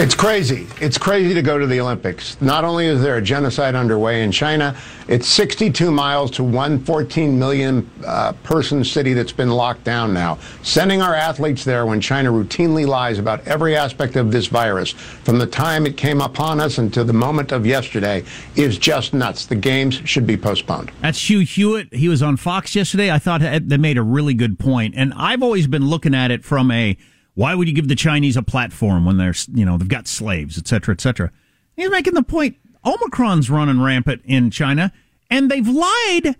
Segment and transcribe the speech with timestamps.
[0.00, 0.66] It's crazy.
[0.80, 2.40] It's crazy to go to the Olympics.
[2.40, 4.74] Not only is there a genocide underway in China,
[5.08, 10.38] it's 62 miles to one 14 million uh, person city that's been locked down now.
[10.62, 15.38] Sending our athletes there when China routinely lies about every aspect of this virus, from
[15.38, 18.24] the time it came upon us until the moment of yesterday,
[18.56, 19.44] is just nuts.
[19.44, 20.90] The games should be postponed.
[21.02, 21.92] That's Hugh Hewitt.
[21.92, 23.10] He was on Fox yesterday.
[23.10, 24.70] I thought they made a really good point.
[24.70, 26.96] point, and I've always been looking at it from a
[27.40, 30.58] why would you give the Chinese a platform when they're, you know, they've got slaves,
[30.58, 31.32] et cetera, et cetera?
[31.74, 34.92] He's making the point Omicron's running rampant in China,
[35.30, 36.36] and they've lied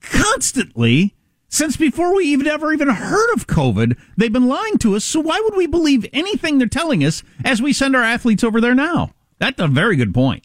[0.00, 1.14] constantly
[1.48, 3.96] since before we even ever even heard of COVID.
[4.16, 5.04] They've been lying to us.
[5.04, 8.60] So why would we believe anything they're telling us as we send our athletes over
[8.60, 9.12] there now?
[9.38, 10.44] That's a very good point.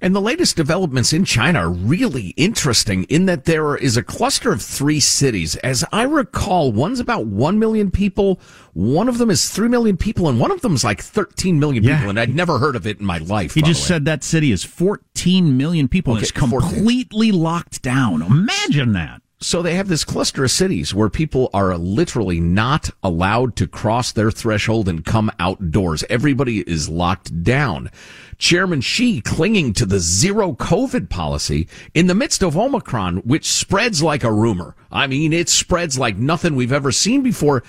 [0.00, 4.52] And the latest developments in China are really interesting in that there is a cluster
[4.52, 5.56] of three cities.
[5.56, 8.40] As I recall, one's about 1 million people,
[8.72, 11.84] one of them is 3 million people, and one of them is like 13 million
[11.84, 11.96] yeah.
[11.96, 12.10] people.
[12.10, 13.54] And I'd never heard of it in my life.
[13.54, 17.42] He just said that city is 14 million people okay, and it's completely 14.
[17.42, 18.22] locked down.
[18.22, 19.22] Imagine that.
[19.44, 24.10] So they have this cluster of cities where people are literally not allowed to cross
[24.10, 26.02] their threshold and come outdoors.
[26.08, 27.90] Everybody is locked down.
[28.38, 34.02] Chairman Xi clinging to the zero COVID policy in the midst of Omicron, which spreads
[34.02, 34.76] like a rumor.
[34.90, 37.62] I mean, it spreads like nothing we've ever seen before.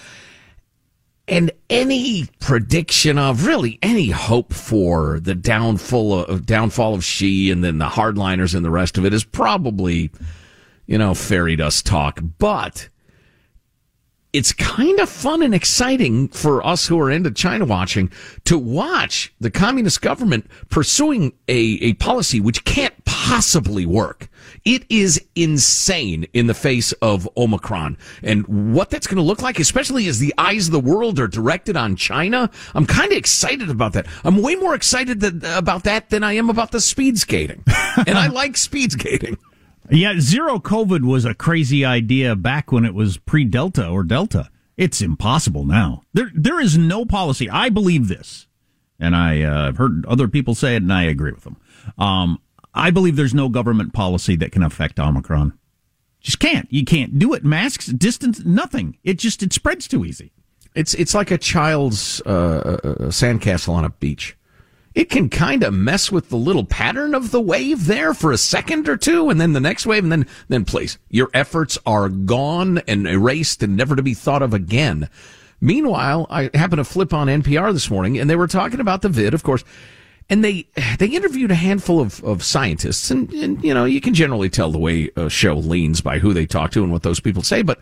[1.28, 7.66] And any prediction of really any hope for the downfall of, downfall of Xi and
[7.66, 10.10] then the hardliners and the rest of it is probably
[10.88, 12.90] you know, fairy dust talk, but
[14.36, 18.12] it's kind of fun and exciting for us who are into China watching
[18.44, 24.28] to watch the communist government pursuing a, a policy which can't possibly work.
[24.66, 29.58] It is insane in the face of Omicron and what that's going to look like,
[29.58, 32.52] especially as the eyes of the world are directed on China.
[32.74, 34.06] I'm kind of excited about that.
[34.26, 37.64] I'm way more excited that, about that than I am about the speed skating.
[38.06, 39.38] and I like speed skating.
[39.90, 44.50] Yeah, zero COVID was a crazy idea back when it was pre Delta or Delta.
[44.78, 46.02] It's impossible now.
[46.14, 47.50] There, there is no policy.
[47.50, 48.48] I believe this,
[49.00, 51.58] and I, uh, I've heard other people say it, and I agree with them.
[51.98, 52.42] Um,
[52.74, 55.58] I believe there's no government policy that can affect Omicron.
[56.20, 56.68] Just can't.
[56.72, 57.46] You can't do it.
[57.46, 58.98] Masks, distance, nothing.
[59.04, 60.34] It just it spreads too easy.
[60.74, 62.30] It's it's like a child's uh,
[62.84, 64.36] uh, uh sandcastle on a beach
[64.96, 68.38] it can kind of mess with the little pattern of the wave there for a
[68.38, 72.08] second or two, and then the next wave, and then then please, your efforts are
[72.08, 75.10] gone and erased and never to be thought of again.
[75.60, 79.10] Meanwhile, I happened to flip on NPR this morning, and they were talking about the
[79.10, 79.66] vid, of course,
[80.30, 80.68] and they
[80.98, 84.72] they interviewed a handful of, of scientists, and, and you know you can generally tell
[84.72, 87.62] the way a show leans by who they talk to and what those people say,
[87.62, 87.80] but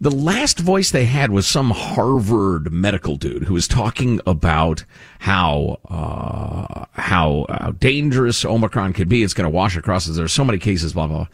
[0.00, 4.84] the last voice they had was some Harvard medical dude who was talking about
[5.18, 9.22] how uh, how, how dangerous Omicron could be.
[9.22, 10.16] It's going to wash across us.
[10.16, 11.26] There's so many cases, blah blah,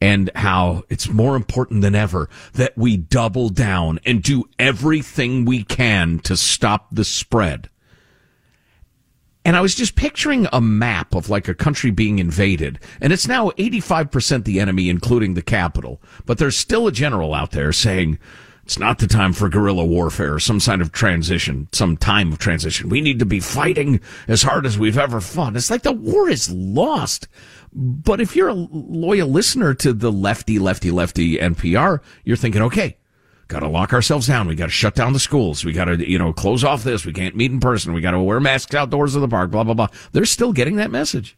[0.00, 5.62] and how it's more important than ever that we double down and do everything we
[5.62, 7.68] can to stop the spread.
[9.48, 12.78] And I was just picturing a map of like a country being invaded.
[13.00, 16.02] And it's now 85% the enemy, including the capital.
[16.26, 18.18] But there's still a general out there saying,
[18.64, 22.38] it's not the time for guerrilla warfare or some sign of transition, some time of
[22.38, 22.90] transition.
[22.90, 25.56] We need to be fighting as hard as we've ever fought.
[25.56, 27.26] It's like the war is lost.
[27.72, 32.98] But if you're a loyal listener to the lefty, lefty, lefty NPR, you're thinking, okay,
[33.48, 34.46] got to lock ourselves down.
[34.46, 35.64] We got to shut down the schools.
[35.64, 37.04] We got to, you know, close off this.
[37.04, 37.94] We can't meet in person.
[37.94, 39.88] We got to wear masks outdoors of the park, blah, blah, blah.
[40.12, 41.36] They're still getting that message.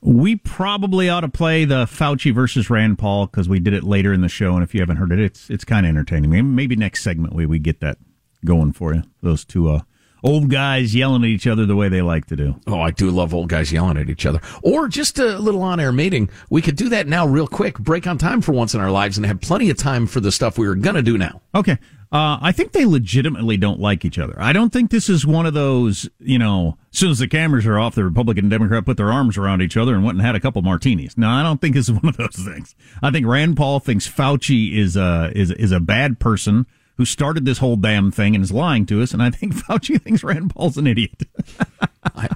[0.00, 4.12] We probably ought to play the Fauci versus Rand Paul because we did it later
[4.12, 4.54] in the show.
[4.54, 6.54] And if you haven't heard it, it's, it's kind of entertaining.
[6.54, 7.98] Maybe next segment we, we get that
[8.44, 9.02] going for you.
[9.22, 9.80] Those two, uh,
[10.22, 12.60] old guys yelling at each other the way they like to do.
[12.66, 14.40] Oh, I do love old guys yelling at each other.
[14.62, 16.30] Or just a little on air meeting.
[16.50, 19.16] We could do that now real quick, break on time for once in our lives
[19.16, 21.40] and have plenty of time for the stuff we were going to do now.
[21.54, 21.78] Okay.
[22.12, 24.36] Uh, I think they legitimately don't like each other.
[24.38, 27.66] I don't think this is one of those, you know, as soon as the cameras
[27.66, 30.24] are off, the Republican and Democrat put their arms around each other and went and
[30.24, 31.18] had a couple martinis.
[31.18, 32.76] No, I don't think this is one of those things.
[33.02, 36.66] I think Rand Paul thinks Fauci is a, is, is a bad person
[36.96, 39.12] who started this whole damn thing and is lying to us.
[39.12, 41.22] And I think Fauci thinks Rand Paul's an idiot.
[42.04, 42.28] I,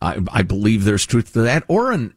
[0.00, 1.64] I, I believe there's truth to that.
[1.68, 2.14] Or an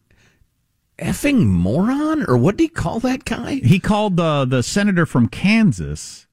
[0.99, 3.55] effing moron, or what did he call that guy?
[3.55, 6.27] He called the the senator from Kansas,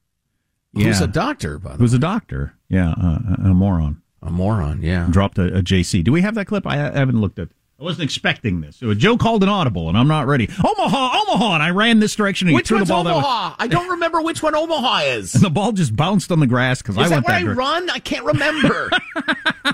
[0.74, 1.96] who's a doctor, by the who's way.
[1.96, 2.54] a doctor.
[2.68, 4.02] Yeah, uh, a moron.
[4.22, 4.82] A moron.
[4.82, 6.04] Yeah, dropped a, a JC.
[6.04, 6.66] Do we have that clip?
[6.66, 7.48] I haven't looked at.
[7.80, 8.76] I wasn't expecting this.
[8.76, 10.48] So Joe called an audible, and I'm not ready.
[10.64, 12.48] Omaha, Omaha, and I ran this direction.
[12.48, 13.54] And which threw one's the ball Omaha?
[13.56, 15.32] I don't remember which one Omaha is.
[15.36, 17.42] And the ball just bounced on the grass because I that went where that I
[17.44, 17.58] direction.
[17.58, 17.90] run?
[17.90, 18.90] I can't remember.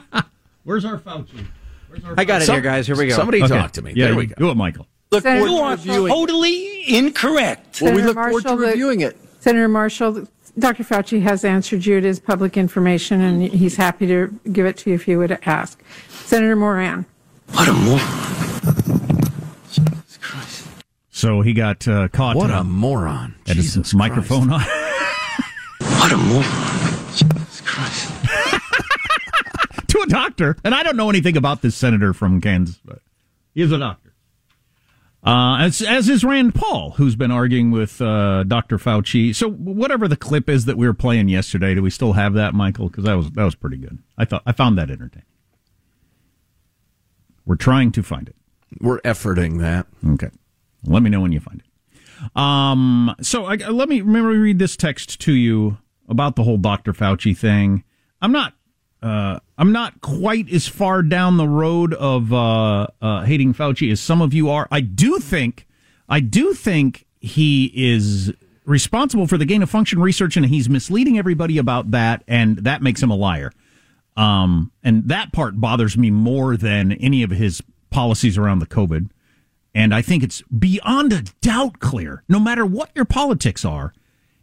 [0.64, 1.46] Where's our Fauci?
[1.88, 2.86] Where's our I got it Some- here, guys.
[2.86, 3.14] Here we go.
[3.16, 3.48] Somebody Okay.
[3.56, 3.94] talk to me.
[3.96, 4.34] Yeah, there we go.
[4.36, 4.86] Do it, Michael.
[5.10, 5.94] Look Senator forward to Marshall.
[6.04, 6.12] reviewing.
[6.12, 7.80] Totally incorrect.
[7.80, 9.16] Well, we Senator look forward to Marshall, the- reviewing it.
[9.40, 10.28] Senator Marshall,
[10.58, 10.84] Dr.
[10.84, 11.96] Fauci has answered you.
[11.96, 15.38] It is public information, and he's happy to give it to you if you would
[15.46, 15.82] ask.
[16.10, 17.06] Senator Moran.
[17.52, 18.00] What a moron.
[19.70, 20.68] Jesus Christ.
[21.10, 22.36] So he got uh, caught.
[22.36, 23.34] What a moron.
[23.46, 24.60] Had his Jesus microphone on.
[25.80, 26.44] What a moron.
[27.12, 28.10] Jesus Christ.
[29.88, 33.00] to a doctor, and I don't know anything about this senator from Kansas, but
[33.54, 34.12] he is a doctor.
[35.24, 38.76] Uh, as as is Rand Paul, who's been arguing with uh, Dr.
[38.76, 39.34] Fauci.
[39.34, 42.52] So whatever the clip is that we were playing yesterday, do we still have that,
[42.52, 42.88] Michael?
[42.88, 43.98] Because that was that was pretty good.
[44.18, 45.24] I thought I found that entertaining.
[47.46, 48.36] We're trying to find it.
[48.80, 49.86] We're efforting that.
[50.14, 50.30] Okay,
[50.84, 52.36] let me know when you find it.
[52.36, 56.92] Um, so I, let me remember read this text to you about the whole Dr.
[56.92, 57.84] Fauci thing.
[58.22, 58.54] I'm not
[59.04, 64.00] uh, I'm not quite as far down the road of uh, uh, hating Fauci as
[64.00, 64.66] some of you are.
[64.70, 65.66] I do think,
[66.08, 68.32] I do think he is
[68.64, 72.80] responsible for the gain of function research, and he's misleading everybody about that, and that
[72.80, 73.52] makes him a liar.
[74.16, 79.10] Um, and that part bothers me more than any of his policies around the COVID.
[79.74, 83.92] And I think it's beyond a doubt clear, no matter what your politics are,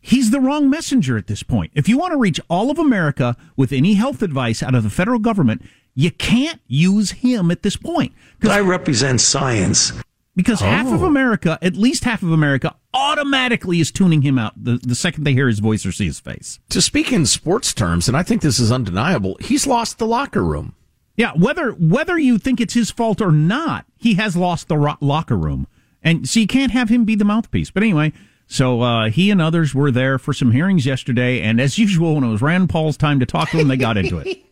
[0.01, 1.71] he's the wrong messenger at this point.
[1.73, 4.89] If you want to reach all of America with any health advice out of the
[4.89, 5.61] federal government,
[5.95, 8.13] you can't use him at this point.
[8.43, 9.93] I represent science.
[10.41, 11.05] Because half of Oh.
[11.05, 15.33] America, at least half of America, automatically is tuning him out the, the second they
[15.33, 16.59] hear his voice or see his face.
[16.69, 20.43] To speak in sports terms, and I think this is undeniable, he's lost the locker
[20.43, 20.73] room.
[21.15, 24.97] Yeah, whether whether you think it's his fault or not, he has lost the ro-
[25.01, 25.67] locker room,
[26.01, 27.69] and so you can't have him be the mouthpiece.
[27.69, 28.13] But anyway,
[28.47, 32.23] so uh, he and others were there for some hearings yesterday, and as usual, when
[32.23, 34.39] it was Rand Paul's time to talk to him, they got into it.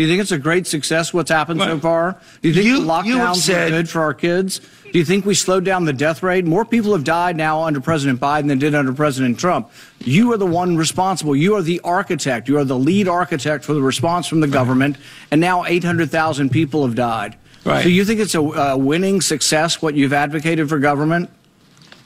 [0.00, 2.16] Do you think it's a great success what's happened so far?
[2.40, 4.62] Do you think You- the lockdowns said- are good for our kids?
[4.90, 6.46] Do you think we slowed down the death rate?
[6.46, 9.68] More people have died now under President Biden than did under President Trump.
[10.02, 11.36] You are the one responsible.
[11.36, 12.48] You are the architect.
[12.48, 14.96] You are the lead architect for the response from the government.
[15.30, 17.36] And now 800,000 people have died.
[17.66, 17.82] Right.
[17.82, 21.28] So you think it's a uh, winning success what you've advocated for government?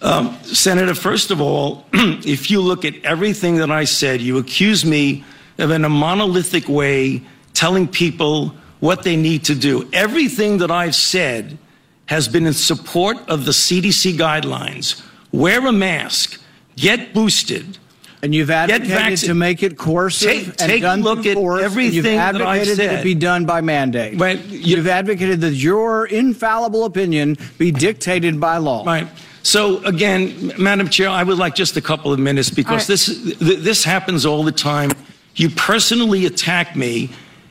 [0.02, 4.84] Um, Senator, first of all, if you look at everything that I said, you accuse
[4.84, 5.22] me
[5.58, 7.22] of in a monolithic way
[7.54, 9.88] telling people what they need to do.
[9.92, 11.56] Everything that I've said
[12.06, 15.02] has been in support of the CDC guidelines.
[15.32, 16.40] Wear a mask,
[16.76, 17.78] get boosted.
[18.22, 21.64] And you've advocated to make it coercive Take- and take a look at force, and
[21.66, 22.98] everything You've that I've advocated that said.
[23.00, 24.14] it be done by mandate.
[24.48, 28.82] you've advocated that your infallible opinion be dictated by law.
[28.84, 29.06] Right.
[29.42, 33.06] So again, Madam Chair, I would like just a couple of minutes because All this
[33.06, 34.90] th- this happens all the time.
[35.36, 37.10] You personally attack me,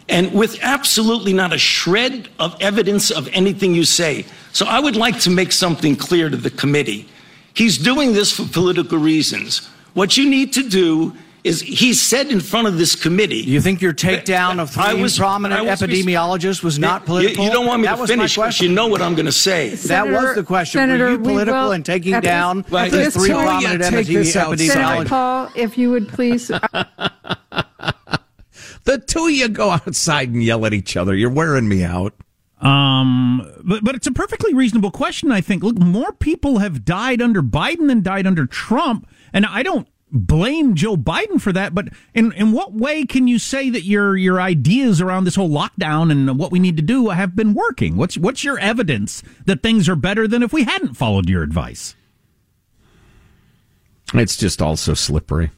[0.10, 4.26] and with absolutely not a shred of evidence of anything you say.
[4.52, 7.08] So I would like to make something clear to the committee.
[7.54, 9.70] He's doing this for political reasons.
[9.94, 13.36] What you need to do is he said in front of this committee.
[13.42, 17.44] You think your takedown of I three was- prominent I was epidemiologists was not political?
[17.44, 19.32] You, don't want me that to finish my because you know what I'm going to
[19.32, 19.70] say.
[19.76, 20.80] that was the question.
[20.80, 23.84] Senator, Were you we political will- in taking at this- down at the three prominent
[23.84, 25.10] Take this epidemi- Senator?
[25.10, 26.50] Paul, if you would please.
[28.84, 31.16] The two of you go outside and yell at each other.
[31.16, 32.14] You're wearing me out.
[32.60, 35.32] Um, but but it's a perfectly reasonable question.
[35.32, 35.64] I think.
[35.64, 40.76] Look, more people have died under Biden than died under Trump, and I don't blame
[40.76, 41.76] Joe Biden for that.
[41.76, 45.50] But in in what way can you say that your your ideas around this whole
[45.50, 47.98] lockdown and what we need to do have been working?
[47.98, 51.96] What's what's your evidence that things are better than if we hadn't followed your advice?
[54.14, 55.50] It's just all so slippery.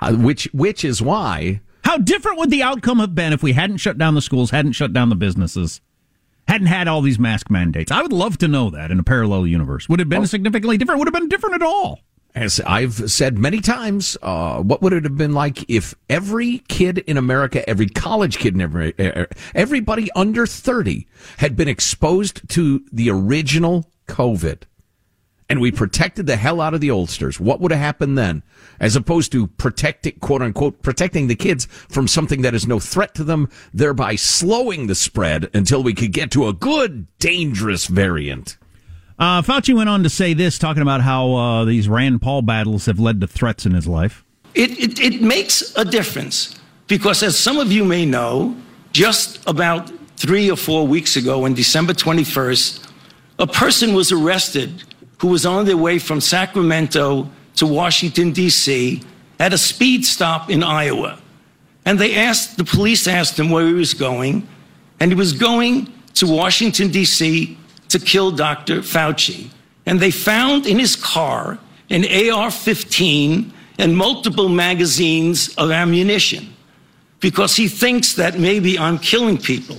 [0.00, 3.78] Uh, which which is why How different would the outcome have been if we hadn't
[3.78, 5.80] shut down the schools, hadn't shut down the businesses,
[6.46, 7.90] hadn't had all these mask mandates?
[7.90, 9.88] I would love to know that in a parallel universe.
[9.88, 11.00] Would it have been significantly different?
[11.00, 12.00] Would it have been different at all?
[12.34, 16.98] As I've said many times, uh, what would it have been like if every kid
[16.98, 18.94] in America, every college kid in every,
[19.54, 21.06] everybody under 30
[21.38, 24.62] had been exposed to the original COVID
[25.52, 27.38] and we protected the hell out of the oldsters?
[27.38, 28.42] What would have happened then?
[28.80, 33.14] As opposed to protecting, quote unquote, protecting the kids from something that is no threat
[33.16, 38.56] to them, thereby slowing the spread until we could get to a good, dangerous variant.
[39.18, 42.86] Uh, Fauci went on to say this, talking about how uh, these Rand Paul battles
[42.86, 44.24] have led to threats in his life.
[44.54, 48.56] It, it, it makes a difference because, as some of you may know,
[48.92, 52.90] just about three or four weeks ago, on December 21st,
[53.38, 54.82] a person was arrested
[55.22, 59.00] who was on their way from Sacramento to Washington, D.C.,
[59.38, 61.16] at a speed stop in Iowa.
[61.84, 64.48] And they asked, the police asked him where he was going,
[64.98, 67.56] and he was going to Washington, D.C.
[67.88, 68.80] to kill Dr.
[68.80, 69.48] Fauci.
[69.86, 71.56] And they found in his car
[71.88, 76.52] an AR 15 and multiple magazines of ammunition
[77.20, 79.78] because he thinks that maybe I'm killing people.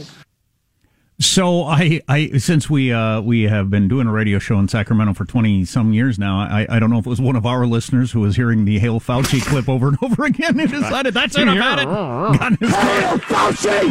[1.24, 5.14] So I, I since we uh, we have been doing a radio show in Sacramento
[5.14, 7.66] for twenty some years now, I, I don't know if it was one of our
[7.66, 11.38] listeners who was hearing the Hail Fauci clip over and over again and decided that's
[11.38, 11.86] it, I've had it.
[11.86, 13.88] Got his- Hail Fauci!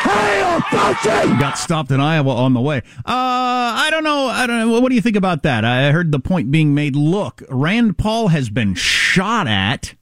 [0.00, 1.38] Hail Fauci!
[1.38, 2.78] got stopped in Iowa on the way.
[2.98, 4.26] Uh, I don't know.
[4.28, 4.80] I don't know.
[4.80, 5.64] What do you think about that?
[5.66, 6.96] I heard the point being made.
[6.96, 9.94] Look, Rand Paul has been shot at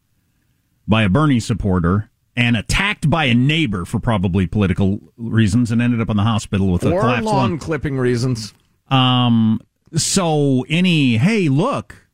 [0.87, 6.01] by a Bernie supporter and attacked by a neighbor for probably political reasons and ended
[6.01, 8.55] up in the hospital with a Or collapsed lawn clipping reasons.
[8.91, 9.61] Um,
[9.97, 12.07] so any, hey, look,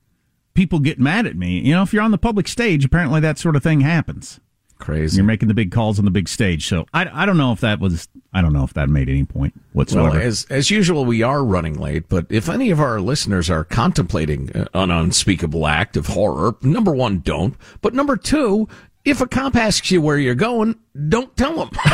[0.55, 1.61] people get mad at me.
[1.61, 4.41] You know, if you're on the public stage, apparently that sort of thing happens.
[4.79, 5.17] Crazy.
[5.17, 6.69] You're making the big calls on the big stage.
[6.69, 9.25] So I, I don't know if that was, I don't know if that made any
[9.25, 10.17] point whatsoever.
[10.17, 12.09] Well, as as usual, we are running late.
[12.09, 17.19] But if any of our listeners are contemplating an unspeakable act of horror, number one,
[17.21, 17.55] don't.
[17.83, 18.69] But number two,
[19.05, 20.77] if a cop asks you where you're going,
[21.09, 21.71] don't tell them.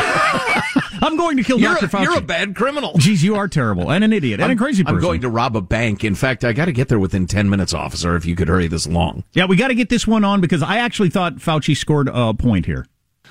[1.03, 1.87] I'm going to kill you're Dr.
[1.87, 2.03] A, Fauci.
[2.03, 2.93] you're a bad criminal.
[2.97, 4.97] Geez, you are terrible and an idiot and I'm, a crazy person.
[4.97, 6.03] I'm going to rob a bank.
[6.03, 8.15] In fact, I got to get there within ten minutes, officer.
[8.15, 9.23] If you could hurry this along.
[9.33, 12.33] Yeah, we got to get this one on because I actually thought Fauci scored a
[12.33, 12.85] point here.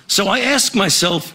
[0.09, 1.31] So I ask myself,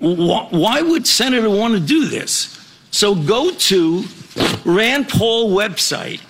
[0.00, 2.54] wh- why would Senator want to do this?
[2.90, 4.04] So go to
[4.64, 6.20] Rand Paul website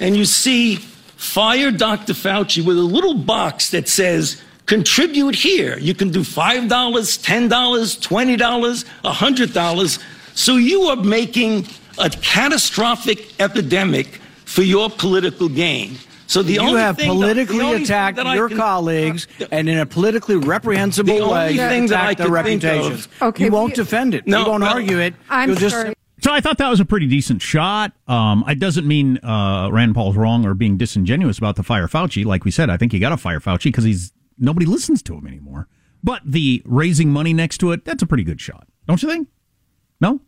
[0.00, 2.14] and you see fire Dr.
[2.14, 5.78] Fauci with a little box that says contribute here.
[5.78, 10.02] You can do $5, $10, $20, $100.
[10.34, 11.66] So you are making
[11.98, 15.96] a catastrophic epidemic for your political gain.
[16.26, 19.28] So the you only have thing that- politically the only thing attacked your can- colleagues
[19.52, 23.08] and in a politically reprehensible The only way thing that I attacked their could reputations.
[23.20, 24.26] Okay, you won't we- defend it.
[24.26, 24.68] No, you won't no.
[24.68, 25.14] argue it.
[25.28, 25.94] I'm You'll just sorry.
[26.22, 27.92] So I thought that was a pretty decent shot.
[28.08, 32.24] Um, it doesn't mean uh, Rand Paul's wrong or being disingenuous about the fire Fauci.
[32.24, 35.14] Like we said, I think you got to fire Fauci because he's nobody listens to
[35.14, 35.68] him anymore.
[36.02, 39.28] But the raising money next to it, that's a pretty good shot, don't you think?
[40.00, 40.20] No.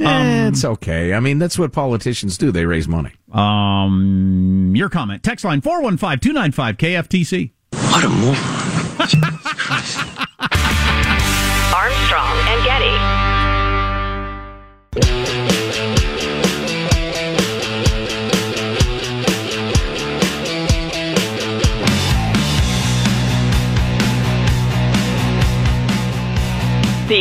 [0.00, 1.12] Eh, it's okay.
[1.12, 2.52] I mean, that's what politicians do.
[2.52, 3.12] They raise money.
[3.32, 5.24] Um, your comment.
[5.24, 7.50] Text line 415-295 KFTC.
[7.72, 8.36] What a moron.
[8.98, 10.26] Armstrong
[11.74, 12.96] Armstrong and Getty.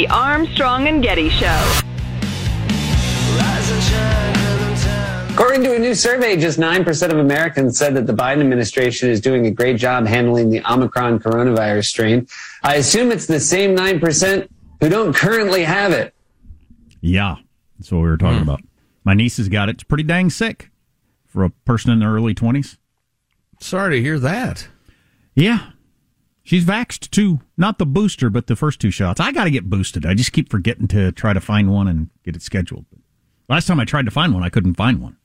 [0.06, 1.82] The Armstrong and Getty Show.
[5.34, 9.20] According to a new survey, just 9% of Americans said that the Biden administration is
[9.20, 12.28] doing a great job handling the Omicron coronavirus strain.
[12.62, 14.48] I assume it's the same 9%
[14.80, 16.14] who don't currently have it.
[17.02, 17.38] Yeah,
[17.80, 18.50] that's what we were talking hmm.
[18.50, 18.62] about.
[19.04, 19.78] My niece has got it.
[19.78, 20.70] It's pretty dang sick
[21.26, 22.78] for a person in their early 20s.
[23.60, 24.68] Sorry to hear that.
[25.34, 25.72] Yeah.
[26.46, 27.42] She's vaxxed too.
[27.58, 29.20] Not the booster, but the first two shots.
[29.20, 30.06] I got to get boosted.
[30.06, 32.86] I just keep forgetting to try to find one and get it scheduled.
[33.50, 35.18] Last time I tried to find one, I couldn't find one.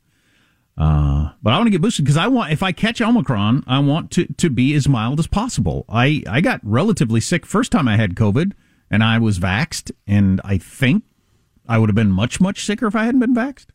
[0.78, 3.80] Uh, but I want to get boosted because I want, if I catch Omicron, I
[3.80, 5.84] want to, to be as mild as possible.
[5.90, 8.52] I, I got relatively sick first time I had COVID
[8.90, 11.04] and I was vaxxed, and I think
[11.68, 13.66] I would have been much, much sicker if I hadn't been vaxxed.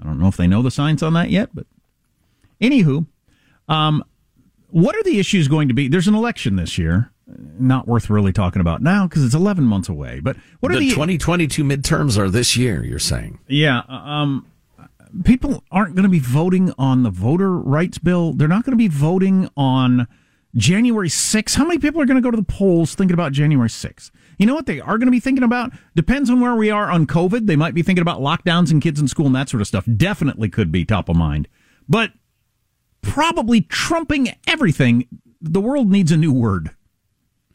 [0.00, 1.66] I don't know if they know the science on that yet, but
[2.60, 3.06] anywho,
[3.68, 4.04] um,
[4.70, 5.88] what are the issues going to be?
[5.88, 7.12] There's an election this year.
[7.58, 10.18] Not worth really talking about now because it's 11 months away.
[10.20, 12.84] But what are the the 2022 midterms are this year?
[12.84, 13.38] You're saying?
[13.46, 14.50] Yeah, um,
[15.24, 18.32] people aren't going to be voting on the voter rights bill.
[18.32, 20.08] They're not going to be voting on
[20.56, 21.54] January 6th.
[21.54, 24.10] How many people are going to go to the polls thinking about January 6th?
[24.38, 25.72] You know what they are going to be thinking about?
[25.94, 27.46] Depends on where we are on COVID.
[27.46, 29.84] They might be thinking about lockdowns and kids in school and that sort of stuff.
[29.96, 31.46] Definitely could be top of mind.
[31.88, 32.12] But
[33.02, 35.06] probably trumping everything,
[35.40, 36.70] the world needs a new word.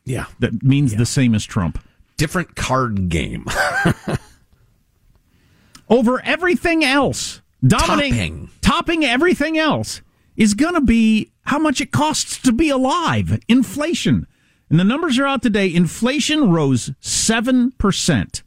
[0.03, 0.25] Yeah.
[0.39, 1.83] That means the same as Trump.
[2.17, 3.45] Different card game.
[5.89, 10.01] over everything else, dominating, topping, topping everything else
[10.35, 13.39] is going to be how much it costs to be alive.
[13.47, 14.27] Inflation.
[14.69, 15.73] And the numbers are out today.
[15.73, 18.41] Inflation rose 7%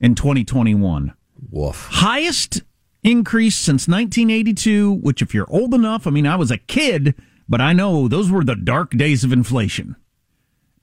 [0.00, 1.12] in 2021.
[1.50, 1.88] Woof.
[1.90, 2.62] Highest
[3.02, 7.14] increase since 1982, which, if you're old enough, I mean, I was a kid,
[7.48, 9.96] but I know those were the dark days of inflation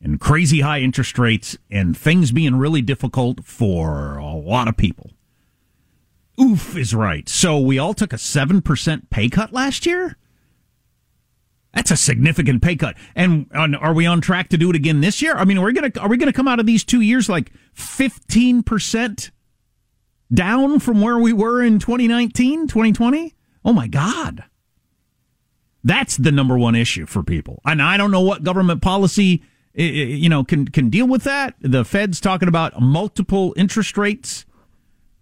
[0.02, 5.12] and crazy high interest rates and things being really difficult for a lot of people.
[6.40, 7.28] Oof is right.
[7.28, 10.18] So we all took a 7% pay cut last year?
[11.74, 12.96] That's a significant pay cut.
[13.16, 15.36] And are we on track to do it again this year?
[15.36, 17.02] I mean, are we going to are we going to come out of these 2
[17.02, 19.32] years like 15%
[20.34, 23.36] down from where we were in 2019, 2020?
[23.66, 24.44] Oh my god.
[25.84, 27.62] That's the number one issue for people.
[27.66, 29.44] And I don't know what government policy
[29.78, 31.56] you know can can deal with that.
[31.62, 34.46] The Fed's talking about multiple interest rates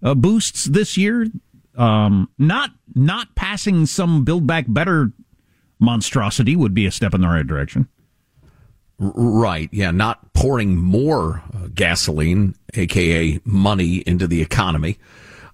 [0.02, 1.28] uh, boosts this year.
[1.76, 5.12] Um, not not passing some Build Back Better
[5.80, 7.90] monstrosity would be a step in the right direction.
[8.98, 9.70] Right.
[9.72, 9.92] Yeah.
[9.92, 14.98] Not pouring more uh, gasoline, aka money, into the economy.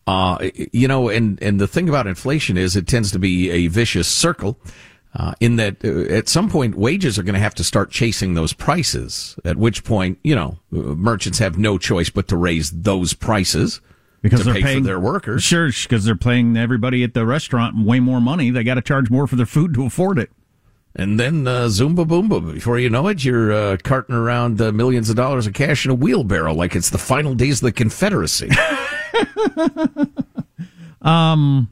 [0.08, 3.67] Uh, you know, and, and the thing about inflation is it tends to be a
[3.67, 4.60] vicious circle.
[5.13, 8.34] Uh, in that uh, at some point wages are going to have to start chasing
[8.34, 9.38] those prices.
[9.43, 13.82] At which point, you know, uh, merchants have no choice but to raise those prices
[14.21, 15.43] because they're pay paying their workers.
[15.43, 18.51] Sure, because they're paying everybody at the restaurant way more money.
[18.51, 20.32] They got to charge more for their food to afford it.
[20.95, 22.54] And then uh, Zumba Boomba.
[22.54, 25.91] Before you know it, you're uh, carting around uh, millions of dollars of cash in
[25.91, 28.49] a wheelbarrow like it's the final days of the Confederacy.
[31.01, 31.69] um,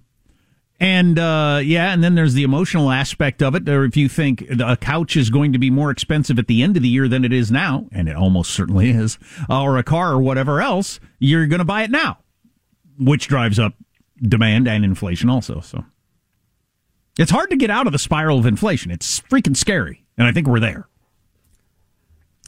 [0.79, 3.67] and uh, yeah, and then there's the emotional aspect of it.
[3.67, 6.77] Or if you think a couch is going to be more expensive at the end
[6.77, 9.83] of the year than it is now, and it almost certainly is, uh, or a
[9.83, 12.19] car or whatever else, you're going to buy it now,
[12.97, 13.73] which drives up
[14.21, 15.59] demand and inflation also.
[15.59, 15.83] So
[17.17, 18.91] it's hard to get out of the spiral of inflation.
[18.91, 20.87] It's freaking scary, and I think we're there.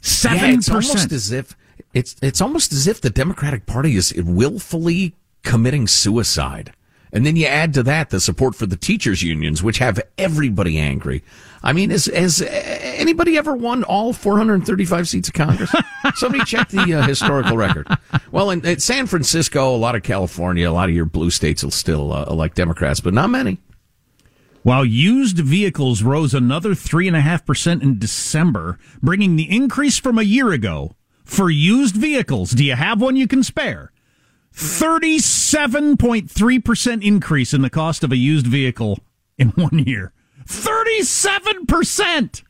[0.02, 0.98] Seven yeah, it's percent.
[0.98, 1.56] almost as if
[1.94, 6.72] it's it's almost as if the Democratic Party is willfully committing suicide.
[7.14, 10.78] And then you add to that the support for the teachers unions, which have everybody
[10.78, 11.22] angry.
[11.62, 15.70] I mean, has, has anybody ever won all 435 seats of Congress?
[16.14, 17.86] Somebody check the uh, historical record.
[18.30, 21.62] Well, in, in, San Francisco, a lot of California, a lot of your blue states
[21.62, 23.58] will still uh, elect Democrats, but not many.
[24.62, 30.94] While used vehicles rose another 3.5% in December, bringing the increase from a year ago
[31.24, 32.52] for used vehicles.
[32.52, 33.90] Do you have one you can spare?
[34.54, 39.00] 37.3% increase in the cost of a used vehicle
[39.36, 40.12] in one year.
[40.46, 42.44] 37%!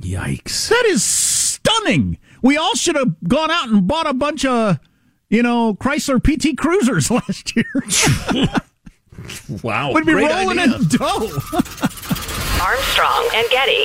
[0.00, 0.68] Yikes.
[0.68, 2.18] That is stunning.
[2.42, 4.80] We all should have gone out and bought a bunch of,
[5.28, 7.64] you know, Chrysler PT Cruisers last year.
[9.62, 9.92] wow.
[9.92, 10.76] We'd be rolling idea.
[10.76, 11.28] in dough.
[12.60, 13.84] Armstrong and Getty.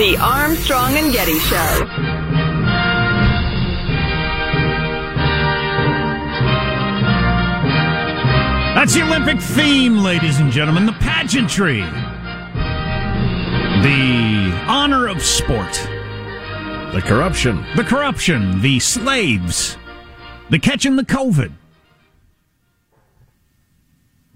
[0.00, 1.84] The Armstrong and Getty Show.
[8.74, 10.86] That's the Olympic theme, ladies and gentlemen.
[10.86, 11.80] The pageantry.
[13.82, 15.74] The honor of sport.
[16.94, 17.62] The corruption.
[17.76, 18.62] The corruption.
[18.62, 19.76] The slaves.
[20.48, 21.52] The catching the COVID.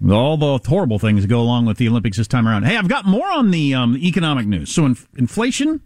[0.09, 2.63] All the horrible things that go along with the Olympics this time around.
[2.63, 4.69] Hey, I've got more on the um, economic news.
[4.69, 5.81] So, inf- inflation,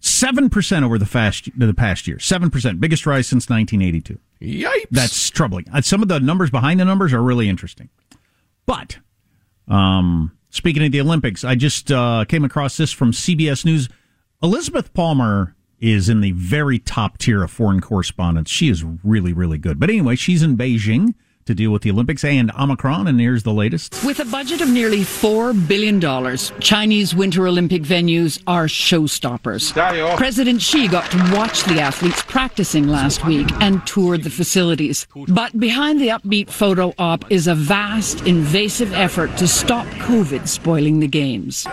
[0.00, 2.16] 7% over the, fast, the past year.
[2.16, 2.80] 7%.
[2.80, 4.18] Biggest rise since 1982.
[4.40, 4.86] Yipes.
[4.90, 5.66] That's troubling.
[5.72, 7.90] Uh, some of the numbers behind the numbers are really interesting.
[8.64, 8.98] But,
[9.68, 13.88] um, speaking of the Olympics, I just uh, came across this from CBS News.
[14.42, 18.50] Elizabeth Palmer is in the very top tier of foreign correspondents.
[18.50, 19.78] She is really, really good.
[19.78, 21.14] But anyway, she's in Beijing
[21.46, 24.04] to deal with the Olympics and Omicron, and here's the latest.
[24.04, 26.00] With a budget of nearly $4 billion,
[26.60, 29.72] Chinese Winter Olympic venues are showstoppers.
[30.16, 35.06] President Xi got to watch the athletes practicing last week and toured the facilities.
[35.28, 41.00] But behind the upbeat photo op is a vast, invasive effort to stop COVID spoiling
[41.00, 41.66] the games.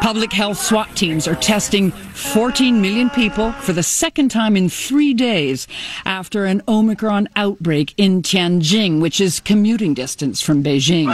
[0.00, 5.12] Public health SWAT teams are testing 14 million people for the second time in three
[5.12, 5.66] days
[6.06, 11.08] after an Omicron outbreak in Tianjin, which is commuting distance from Beijing.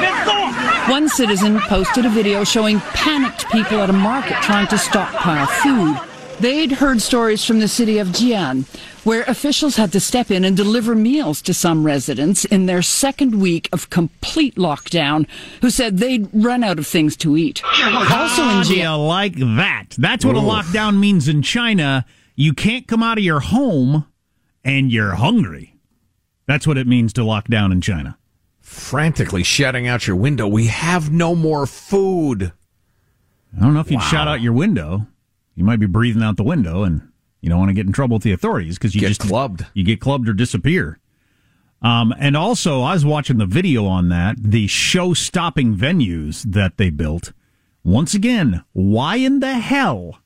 [0.88, 6.13] One citizen posted a video showing panicked people at a market trying to stockpile food.
[6.40, 8.66] They'd heard stories from the city of Xi'an,
[9.04, 13.40] where officials had to step in and deliver meals to some residents in their second
[13.40, 15.26] week of complete lockdown,
[15.62, 17.62] who said they'd run out of things to eat.
[17.64, 19.90] Also in Xi'an, like that.
[19.96, 22.04] That's what a lockdown means in China.
[22.34, 24.06] You can't come out of your home
[24.64, 25.76] and you're hungry.
[26.46, 28.18] That's what it means to lock down in China.
[28.60, 32.52] Frantically shouting out your window, we have no more food.
[33.56, 35.06] I don't know if you'd shout out your window.
[35.54, 37.08] You might be breathing out the window, and
[37.40, 39.66] you don't want to get in trouble with the authorities because you Get just clubbed.
[39.74, 40.98] You get clubbed or disappear.
[41.82, 46.88] Um, and also, I was watching the video on that, the show-stopping venues that they
[46.88, 47.32] built.
[47.84, 50.18] Once again, why in the hell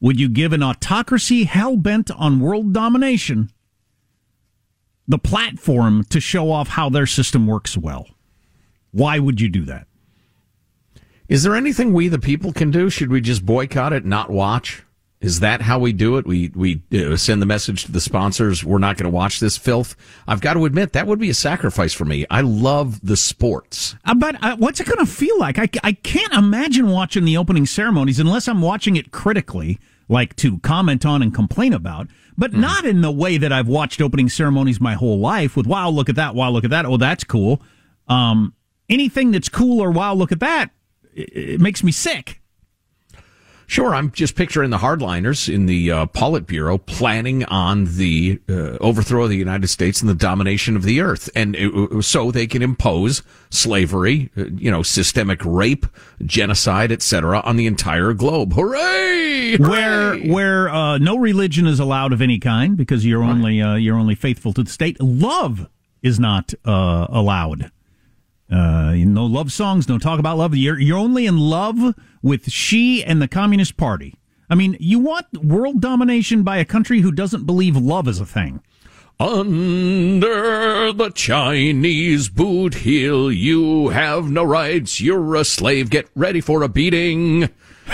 [0.00, 3.50] would you give an autocracy hell bent on world domination
[5.06, 8.08] the platform to show off how their system works well?
[8.90, 9.86] Why would you do that?
[11.28, 12.90] Is there anything we the people can do?
[12.90, 14.82] Should we just boycott it, not watch?
[15.20, 16.26] Is that how we do it?
[16.26, 18.62] We we uh, send the message to the sponsors.
[18.62, 19.96] We're not going to watch this filth.
[20.28, 22.26] I've got to admit that would be a sacrifice for me.
[22.28, 23.96] I love the sports.
[24.04, 25.58] Uh, but uh, what's it going to feel like?
[25.58, 29.78] I, I can't imagine watching the opening ceremonies unless I'm watching it critically,
[30.10, 34.02] like to comment on and complain about, but not in the way that I've watched
[34.02, 36.98] opening ceremonies my whole life with, wow, look at that, wow, look at that, oh,
[36.98, 37.62] that's cool.
[38.08, 38.52] Um,
[38.90, 40.70] anything that's cool or wow, look at that,
[41.14, 42.40] it, it makes me sick.
[43.66, 49.24] Sure, I'm just picturing the hardliners in the uh, Politburo planning on the uh, overthrow
[49.24, 52.60] of the United States and the domination of the earth, and uh, so they can
[52.60, 55.86] impose slavery, uh, you know, systemic rape,
[56.26, 58.52] genocide, etc., on the entire globe.
[58.52, 59.56] Hooray!
[59.56, 63.96] Where where uh, no religion is allowed of any kind because you're only uh, you're
[63.96, 65.00] only faithful to the state.
[65.00, 65.68] Love
[66.02, 67.70] is not uh, allowed.
[68.50, 70.54] Uh, no love songs, no talk about love.
[70.54, 74.14] You're you're only in love with Xi and the Communist Party.
[74.50, 78.26] I mean, you want world domination by a country who doesn't believe love is a
[78.26, 78.60] thing.
[79.18, 85.00] Under the Chinese boot heel, you have no rights.
[85.00, 85.88] You're a slave.
[85.88, 87.48] Get ready for a beating.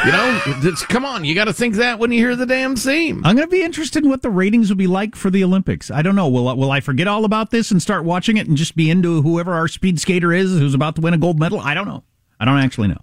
[0.04, 3.22] You know, come on, you got to think that when you hear the damn theme.
[3.24, 5.90] I'm going to be interested in what the ratings will be like for the Olympics.
[5.90, 6.28] I don't know.
[6.28, 9.20] Will will I forget all about this and start watching it and just be into
[9.22, 11.60] whoever our speed skater is who's about to win a gold medal?
[11.60, 12.04] I don't know.
[12.38, 13.00] I don't actually know.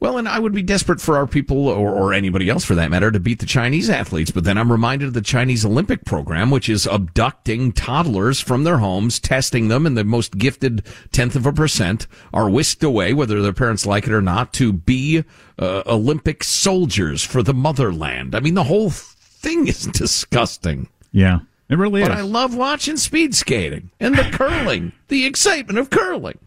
[0.00, 2.90] Well, and I would be desperate for our people, or, or anybody else for that
[2.90, 4.30] matter, to beat the Chinese athletes.
[4.30, 8.78] But then I'm reminded of the Chinese Olympic program, which is abducting toddlers from their
[8.78, 13.42] homes, testing them, and the most gifted tenth of a percent are whisked away, whether
[13.42, 15.22] their parents like it or not, to be
[15.58, 18.34] uh, Olympic soldiers for the motherland.
[18.34, 20.88] I mean, the whole thing is disgusting.
[21.12, 22.16] Yeah, it really But is.
[22.16, 26.38] But I love watching speed skating and the curling, the excitement of curling.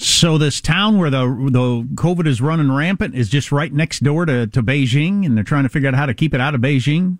[0.00, 4.24] So this town where the the COVID is running rampant is just right next door
[4.24, 6.62] to, to Beijing, and they're trying to figure out how to keep it out of
[6.62, 7.18] Beijing.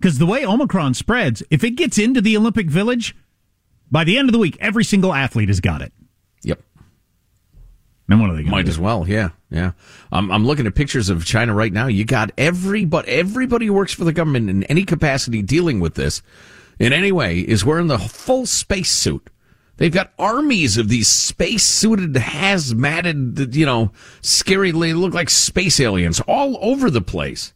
[0.00, 3.14] Because the way Omicron spreads, if it gets into the Olympic Village,
[3.90, 5.92] by the end of the week, every single athlete has got it.
[6.42, 6.62] Yep.
[8.06, 9.72] Then what are they going Might to as well, yeah, yeah.
[10.10, 11.86] I'm I'm looking at pictures of China right now.
[11.86, 16.22] You got everybody, everybody who works for the government in any capacity dealing with this
[16.78, 19.28] in any way is wearing the full space suit.
[19.78, 25.80] They've got armies of these space suited, hazmated, you know, scary, they look like space
[25.80, 27.54] aliens all over the place.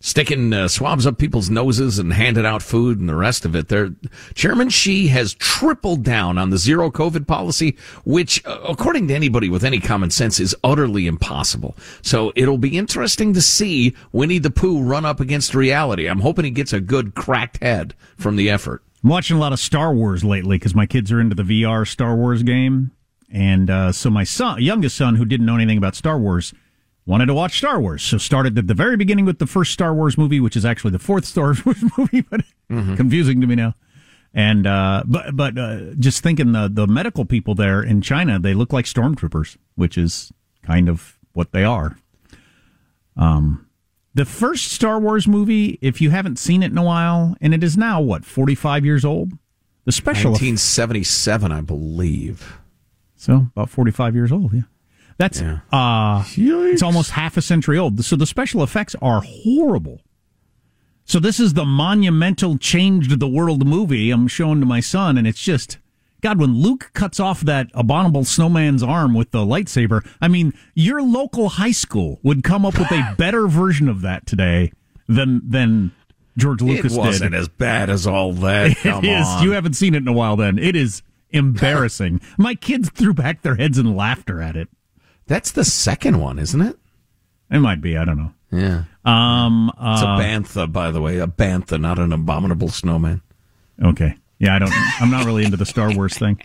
[0.00, 3.66] Sticking uh, swabs up people's noses and handing out food and the rest of it.
[3.66, 3.90] There,
[4.34, 9.48] Chairman Xi has tripled down on the zero COVID policy, which, uh, according to anybody
[9.48, 11.74] with any common sense, is utterly impossible.
[12.00, 16.06] So it'll be interesting to see Winnie the Pooh run up against reality.
[16.06, 18.84] I'm hoping he gets a good cracked head from the effort.
[19.02, 21.86] I'm watching a lot of Star Wars lately because my kids are into the VR
[21.86, 22.90] Star Wars game,
[23.30, 26.52] and uh, so my son, youngest son, who didn't know anything about Star Wars,
[27.06, 28.02] wanted to watch Star Wars.
[28.02, 30.90] So started at the very beginning with the first Star Wars movie, which is actually
[30.90, 33.74] the fourth Star Wars movie, but confusing to me now.
[34.34, 38.52] And uh, but but uh, just thinking the the medical people there in China, they
[38.54, 40.32] look like stormtroopers, which is
[40.62, 41.96] kind of what they are.
[43.16, 43.66] Um,
[44.14, 47.62] the first Star Wars movie, if you haven't seen it in a while, and it
[47.62, 49.32] is now what forty five years old,
[49.84, 52.58] the special 1977, I believe.
[53.16, 54.62] so about forty five years old, yeah.
[55.18, 55.40] That's
[55.72, 56.24] uh
[56.72, 58.04] it's almost half a century old.
[58.04, 60.00] So the special effects are horrible.
[61.04, 65.26] So this is the monumental changed the world movie I'm showing to my son, and
[65.26, 65.78] it's just
[66.20, 71.00] God, when Luke cuts off that abominable snowman's arm with the lightsaber, I mean, your
[71.00, 74.72] local high school would come up with a better version of that today
[75.06, 75.92] than than
[76.36, 77.38] George Lucas it wasn't did.
[77.40, 78.76] as bad as all that.
[78.82, 79.26] Come It is.
[79.26, 79.42] on.
[79.44, 80.36] You haven't seen it in a while.
[80.36, 82.20] Then it is embarrassing.
[82.38, 84.68] My kids threw back their heads in laughter at it.
[85.26, 86.78] That's the second one, isn't it?
[87.50, 87.96] It might be.
[87.96, 88.32] I don't know.
[88.50, 88.84] Yeah.
[89.04, 89.70] Um.
[89.74, 91.18] It's a uh, bantha, by the way.
[91.18, 93.22] A bantha, not an abominable snowman.
[93.82, 94.16] Okay.
[94.38, 94.72] Yeah, I don't.
[95.00, 96.40] I'm not really into the Star Wars thing.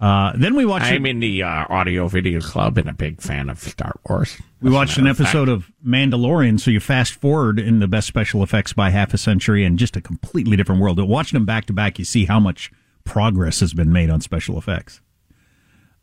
[0.00, 0.86] Uh, then we watched.
[0.86, 4.36] I'm in the uh, audio video club and a big fan of Star Wars.
[4.60, 8.72] We watched an episode of Mandalorian, so you fast forward in the best special effects
[8.72, 10.96] by half a century and just a completely different world.
[10.96, 12.70] But watching them back to back, you see how much
[13.04, 15.00] progress has been made on special effects.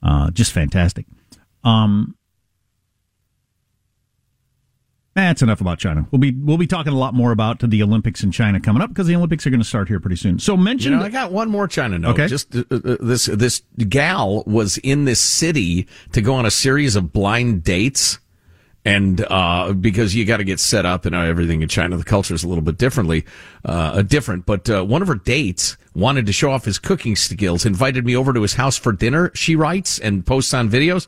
[0.01, 1.05] Uh, just fantastic.
[1.63, 2.15] Um,
[5.15, 6.07] that's enough about China.
[6.11, 8.89] We'll be we'll be talking a lot more about the Olympics in China coming up
[8.89, 10.39] because the Olympics are going to start here pretty soon.
[10.39, 10.93] So mention.
[10.93, 12.13] You know, I got one more China note.
[12.13, 12.27] Okay.
[12.27, 16.95] Just uh, uh, this this gal was in this city to go on a series
[16.95, 18.19] of blind dates.
[18.85, 22.33] And uh, because you got to get set up and everything in China, the culture
[22.33, 23.23] is a little bit differently,
[23.63, 24.45] uh, different.
[24.45, 28.13] But uh, one of her dates wanted to show off his cooking skills, invited me
[28.13, 29.31] over to his house for dinner.
[29.35, 31.07] She writes and posts on videos,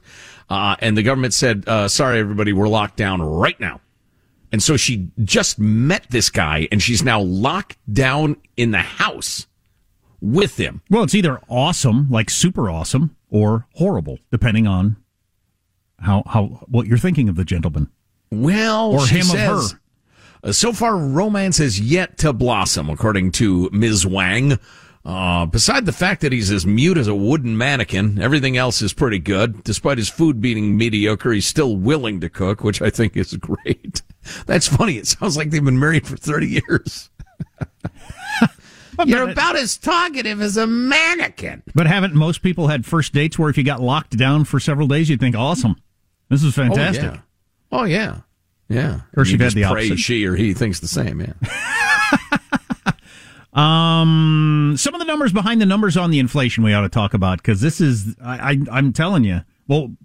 [0.49, 3.81] uh, and the government said, uh, "Sorry, everybody, we're locked down right now."
[4.55, 9.47] And so she just met this guy, and she's now locked down in the house
[10.21, 10.81] with him.
[10.89, 14.95] Well, it's either awesome, like super awesome, or horrible, depending on
[15.99, 17.89] how how what you're thinking of the gentleman.
[18.31, 19.79] Well, or him says, of her.
[20.41, 24.05] Uh, so far, romance has yet to blossom, according to Ms.
[24.05, 24.57] Wang.
[25.03, 28.93] Uh, beside the fact that he's as mute as a wooden mannequin, everything else is
[28.93, 29.65] pretty good.
[29.65, 34.01] Despite his food being mediocre, he's still willing to cook, which I think is great.
[34.45, 34.97] That's funny.
[34.97, 37.09] It sounds like they've been married for 30 years.
[39.05, 41.63] You're about as talkative as a mannequin.
[41.73, 44.87] But haven't most people had first dates where if you got locked down for several
[44.87, 45.75] days, you'd think, awesome,
[46.29, 47.03] this is fantastic.
[47.03, 47.19] Oh, yeah.
[47.71, 48.19] Oh, yeah.
[48.67, 49.01] Yeah.
[49.15, 49.99] Or you've had the opposite.
[49.99, 51.33] she or he thinks the same, yeah.
[53.55, 57.13] Um, some of the numbers behind the numbers on the inflation we ought to talk
[57.13, 59.95] about because this is, I, I, I'm telling you, well,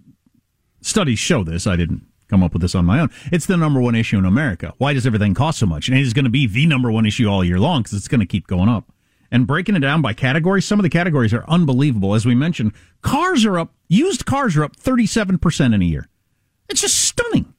[0.82, 1.66] studies show this.
[1.66, 3.10] I didn't come up with this on my own.
[3.30, 4.72] It's the number one issue in America.
[4.78, 5.88] Why does everything cost so much?
[5.88, 8.08] And it is going to be the number one issue all year long because it's
[8.08, 8.90] going to keep going up.
[9.30, 12.14] And breaking it down by categories, some of the categories are unbelievable.
[12.14, 16.08] As we mentioned, cars are up, used cars are up 37% in a year.
[16.68, 17.52] It's just stunning.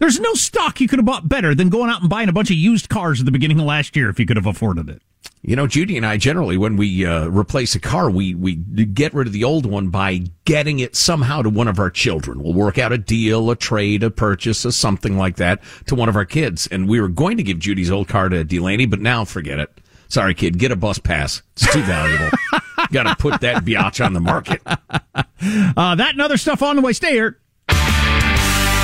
[0.00, 2.50] There's no stock you could have bought better than going out and buying a bunch
[2.50, 5.02] of used cars at the beginning of last year if you could have afforded it.
[5.42, 9.14] You know, Judy and I generally, when we uh, replace a car, we we get
[9.14, 12.42] rid of the old one by getting it somehow to one of our children.
[12.42, 16.08] We'll work out a deal, a trade, a purchase, or something like that to one
[16.08, 16.66] of our kids.
[16.66, 19.70] And we were going to give Judy's old car to Delaney, but now forget it.
[20.08, 21.42] Sorry, kid, get a bus pass.
[21.52, 22.30] It's too valuable.
[22.92, 24.60] Got to put that biatch on the market.
[24.66, 26.92] Uh, that and other stuff on the way.
[26.92, 27.38] Stay here.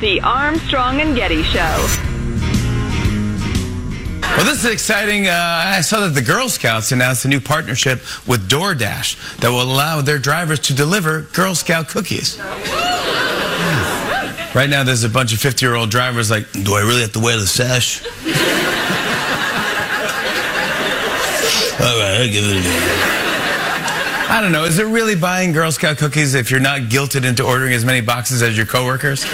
[0.00, 1.86] The Armstrong and Getty Show.
[4.22, 5.28] Well, this is exciting.
[5.28, 9.62] Uh, I saw that the Girl Scouts announced a new partnership with DoorDash that will
[9.62, 12.40] allow their drivers to deliver Girl Scout cookies.
[14.52, 17.12] Right now, there's a bunch of 50 year old drivers like, do I really have
[17.12, 18.02] to wear the sash?
[18.02, 18.34] All right,
[21.80, 21.99] I'll give it a go.
[24.32, 24.64] I don't know.
[24.64, 28.00] Is it really buying Girl Scout cookies if you're not guilted into ordering as many
[28.00, 29.24] boxes as your coworkers?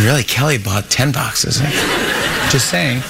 [0.00, 1.58] really, Kelly bought 10 boxes.
[2.50, 3.02] Just saying.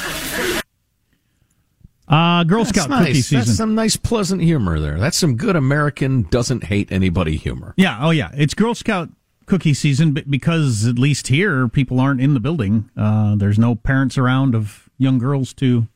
[2.08, 3.06] Uh, Girl That's Scout nice.
[3.06, 3.38] cookie season.
[3.38, 4.98] That's some nice, pleasant humor there.
[4.98, 7.74] That's some good American doesn't hate anybody humor.
[7.76, 8.30] Yeah, oh yeah.
[8.34, 9.08] It's Girl Scout
[9.46, 12.90] cookie season but because at least here people aren't in the building.
[12.96, 15.88] Uh, there's no parents around of young girls to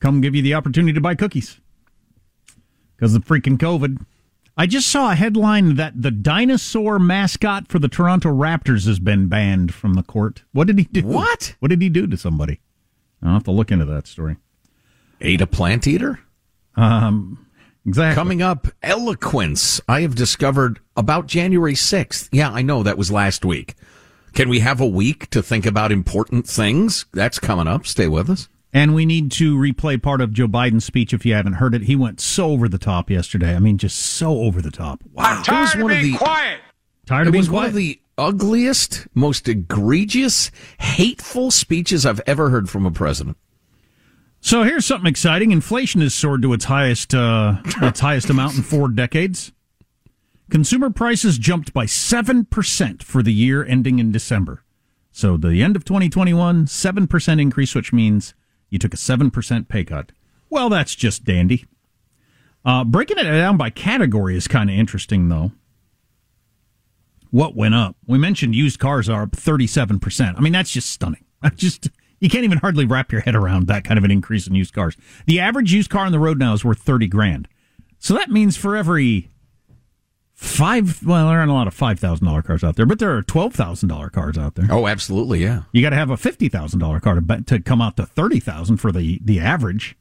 [0.00, 1.60] come give you the opportunity to buy cookies
[2.96, 4.04] because of freaking COVID.
[4.56, 9.28] I just saw a headline that the dinosaur mascot for the Toronto Raptors has been
[9.28, 10.42] banned from the court.
[10.52, 11.02] What did he do?
[11.06, 11.54] What?
[11.60, 12.60] What did he do to somebody?
[13.22, 14.36] I'll have to look into that story.
[15.20, 16.20] Ate a plant eater?
[16.76, 17.46] Um,
[17.86, 18.14] exactly.
[18.14, 19.80] Coming up, eloquence.
[19.88, 22.28] I have discovered about January 6th.
[22.32, 23.74] Yeah, I know that was last week.
[24.34, 27.06] Can we have a week to think about important things?
[27.12, 27.86] That's coming up.
[27.86, 28.48] Stay with us.
[28.72, 31.82] And we need to replay part of Joe Biden's speech if you haven't heard it.
[31.82, 33.54] He went so over the top yesterday.
[33.54, 35.02] I mean, just so over the top.
[35.12, 35.42] Wow.
[35.42, 36.60] Tired it was of one of being the quiet.
[37.06, 42.50] Tired it of being was one of the ugliest, most egregious, hateful speeches I've ever
[42.50, 43.36] heard from a president.
[44.40, 45.50] So here's something exciting.
[45.50, 49.52] Inflation has soared to its highest uh, its highest amount in four decades.
[50.50, 54.62] Consumer prices jumped by seven percent for the year ending in December.
[55.12, 58.34] So the end of 2021, seven percent increase, which means
[58.70, 60.12] you took a seven percent pay cut.
[60.48, 61.66] Well, that's just dandy.
[62.64, 65.52] Uh, breaking it down by category is kind of interesting, though.
[67.30, 67.96] What went up?
[68.06, 70.36] We mentioned used cars are up 37%.
[70.36, 71.24] I mean, that's just stunning.
[71.42, 74.46] I just, you can't even hardly wrap your head around that kind of an increase
[74.46, 74.96] in used cars.
[75.26, 77.48] The average used car on the road now is worth 30 grand.
[77.98, 79.30] So that means for every
[80.40, 84.10] five, well, there aren't a lot of $5,000 cars out there, but there are $12,000
[84.10, 84.66] cars out there.
[84.70, 85.62] Oh, absolutely, yeah.
[85.72, 89.20] You got to have a $50,000 car to, to come out to 30000 for the,
[89.22, 89.96] the average.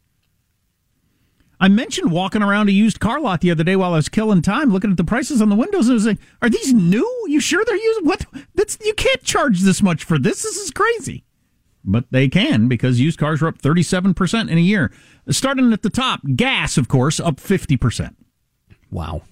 [1.59, 4.41] I mentioned walking around a used car lot the other day while I was killing
[4.41, 7.25] time, looking at the prices on the windows, and I was like, "Are these new?
[7.27, 8.05] You sure they're used?
[8.05, 8.25] What?
[8.55, 10.43] That's you can't charge this much for this.
[10.43, 11.25] This is crazy."
[11.83, 14.89] But they can because used cars are up thirty-seven percent in a year.
[15.29, 18.15] Starting at the top, gas, of course, up fifty percent.
[18.89, 19.23] Wow.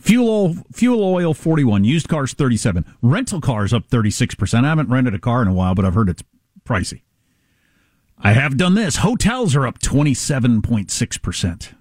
[0.00, 1.84] Fuel oil, fuel oil forty-one.
[1.84, 2.84] Used cars thirty-seven.
[3.02, 4.64] Rental cars up thirty-six percent.
[4.66, 6.22] I haven't rented a car in a while, but I've heard it's
[6.64, 7.02] pricey.
[8.22, 8.96] I have done this.
[8.96, 11.72] Hotels are up 27.6%.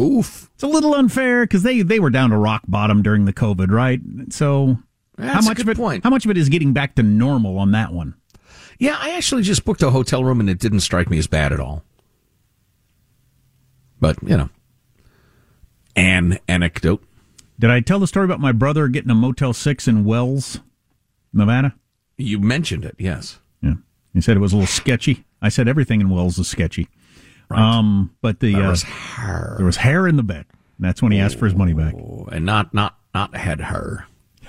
[0.00, 0.50] Oof.
[0.54, 3.70] It's a little unfair because they, they were down to rock bottom during the COVID,
[3.70, 3.98] right?
[4.30, 4.76] So
[5.16, 6.04] That's how much good of it point.
[6.04, 8.14] how much of it is getting back to normal on that one?
[8.78, 11.54] Yeah, I actually just booked a hotel room and it didn't strike me as bad
[11.54, 11.82] at all.
[13.98, 14.50] But, you know,
[15.96, 17.02] an anecdote.
[17.58, 20.60] Did I tell the story about my brother getting a Motel 6 in Wells,
[21.32, 21.74] Nevada?
[22.16, 23.40] You mentioned it, yes.
[23.60, 23.74] Yeah.
[24.14, 25.24] He said it was a little sketchy.
[25.42, 26.88] I said everything in Wells is sketchy.
[27.50, 29.54] Um, but the There uh, was hair.
[29.56, 30.46] there was hair in the bed.
[30.78, 31.94] That's when he asked for his money back.
[32.30, 34.06] And not, not, not had her.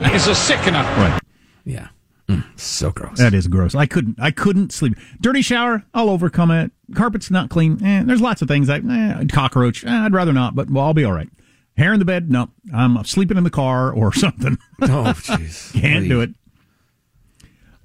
[0.00, 0.82] It's a sickener.
[0.82, 1.20] Right.
[1.64, 1.88] Yeah.
[2.28, 3.18] Mm, so gross.
[3.18, 3.74] That is gross.
[3.76, 4.18] I couldn't.
[4.20, 4.94] I couldn't sleep.
[5.20, 5.84] Dirty shower.
[5.94, 6.72] I'll overcome it.
[6.94, 7.82] Carpet's not clean.
[7.84, 8.68] Eh, there's lots of things.
[8.68, 9.84] I eh, cockroach.
[9.84, 11.28] Eh, I'd rather not, but well, I'll be all right.
[11.76, 12.30] Hair in the bed.
[12.30, 14.58] No, I'm sleeping in the car or something.
[14.82, 15.72] Oh, jeez.
[15.80, 16.30] Can't do it.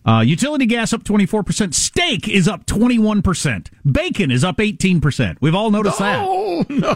[0.05, 1.73] Uh, utility gas up 24%.
[1.73, 3.67] Steak is up 21%.
[3.91, 5.37] Bacon is up 18%.
[5.41, 6.25] We've all noticed that.
[6.25, 6.93] Oh, no,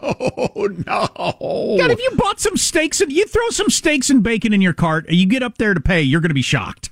[0.55, 1.77] no.
[1.77, 4.73] God, if you bought some steaks and you throw some steaks and bacon in your
[4.73, 6.89] cart, and you get up there to pay, you're going to be shocked.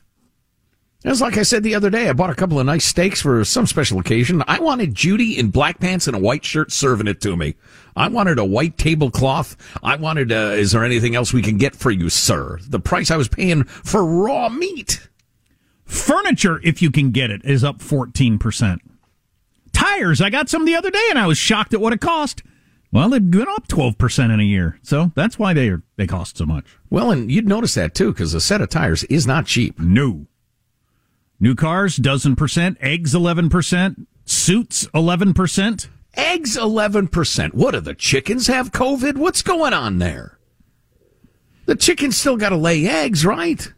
[1.10, 2.10] Was like I said the other day.
[2.10, 4.44] I bought a couple of nice steaks for some special occasion.
[4.48, 7.56] I wanted Judy in black pants and a white shirt serving it to me.
[7.96, 9.58] I wanted a white tablecloth.
[9.82, 12.60] I wanted, uh, is there anything else we can get for you, sir?
[12.68, 15.10] The price I was paying for raw meat.
[15.86, 18.80] Furniture, if you can get it, is up 14%.
[19.74, 22.44] Tires, I got some the other day and I was shocked at what it cost.
[22.92, 24.80] Well, they've gone up 12% in a year.
[24.84, 26.66] So that's why they are, they cost so much.
[26.90, 29.80] Well, and you'd notice that too, because a set of tires is not cheap.
[29.80, 30.28] No.
[31.42, 32.78] New cars, dozen percent.
[32.82, 34.06] Eggs, 11%.
[34.26, 35.88] Suits, 11%.
[36.14, 37.54] Eggs, 11%.
[37.56, 39.18] What do the chickens have COVID?
[39.18, 40.38] What's going on there?
[41.66, 43.74] The chickens still got to lay eggs, right?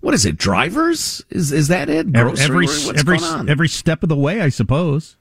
[0.00, 0.36] What is it?
[0.36, 1.24] Drivers?
[1.30, 2.12] Is is that it?
[2.12, 2.44] Grocery?
[2.44, 3.48] every What's every going on?
[3.48, 5.16] every step of the way, I suppose.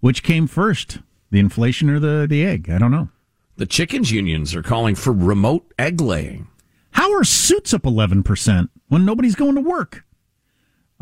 [0.00, 0.98] Which came first,
[1.30, 2.70] the inflation or the the egg?
[2.70, 3.08] I don't know.
[3.56, 6.48] The chickens unions are calling for remote egg laying.
[6.92, 10.04] How are suits up eleven percent when nobody's going to work?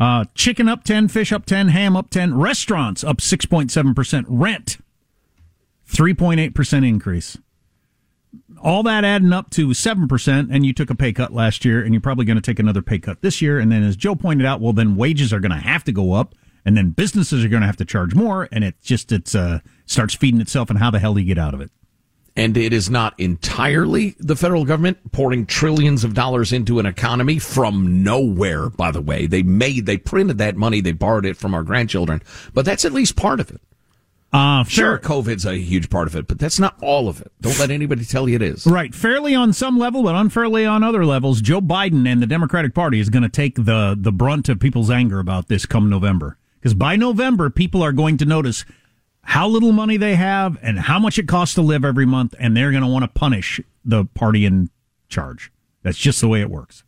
[0.01, 3.95] Uh, chicken up ten, fish up ten, ham up ten, restaurants up six point seven
[3.95, 4.79] percent, rent
[5.85, 7.37] three point eight percent increase.
[8.63, 11.83] All that adding up to seven percent, and you took a pay cut last year,
[11.83, 13.59] and you're probably going to take another pay cut this year.
[13.59, 16.15] And then, as Joe pointed out, well, then wages are going to have to go
[16.15, 16.35] up,
[16.65, 19.59] and then businesses are going to have to charge more, and it just it's uh
[19.85, 20.71] starts feeding itself.
[20.71, 21.71] And how the hell do you get out of it?
[22.37, 27.39] And it is not entirely the federal government pouring trillions of dollars into an economy
[27.39, 29.27] from nowhere, by the way.
[29.27, 32.23] They made, they printed that money, they borrowed it from our grandchildren,
[32.55, 33.61] but that's at least part of it.
[34.33, 37.33] Uh, Sure, COVID's a huge part of it, but that's not all of it.
[37.41, 38.65] Don't let anybody tell you it is.
[38.65, 41.41] Right, fairly on some level, but unfairly on other levels.
[41.41, 44.89] Joe Biden and the Democratic Party is going to take the the brunt of people's
[44.89, 48.65] anger about this come November, because by November, people are going to notice
[49.31, 52.57] how little money they have and how much it costs to live every month, and
[52.57, 54.69] they're going to want to punish the party in
[55.09, 55.53] charge.
[55.85, 56.83] That's just the way it works.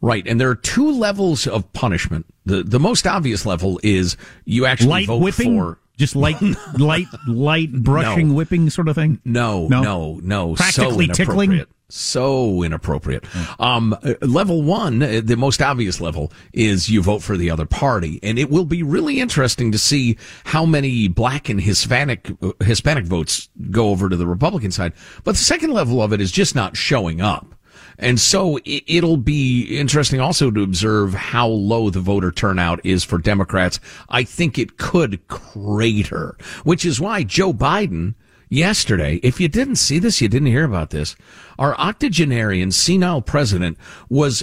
[0.00, 2.26] Right, and there are two levels of punishment.
[2.46, 6.36] The the most obvious level is you actually Light vote whipping, for just light,
[6.78, 8.34] light, light brushing, No.
[8.34, 9.20] whipping sort of thing.
[9.24, 9.82] No, No?
[9.82, 10.54] no, no.
[10.56, 11.62] Practically so tickling?
[11.88, 13.24] So inappropriate.
[13.60, 18.18] Um, level one, uh, the most obvious level, is you vote for the other party,
[18.24, 23.04] and it will be really interesting to see how many black and Hispanic uh, Hispanic
[23.04, 24.94] votes go over to the Republican side.
[25.22, 27.54] But the second level of it is just not showing up.
[27.98, 33.18] And so it'll be interesting also to observe how low the voter turnout is for
[33.18, 33.80] Democrats.
[34.08, 38.14] I think it could crater, which is why Joe Biden
[38.48, 41.16] yesterday, if you didn't see this, you didn't hear about this,
[41.58, 43.78] our octogenarian senile president
[44.08, 44.42] was